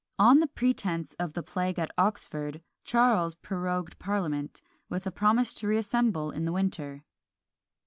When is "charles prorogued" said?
2.83-3.99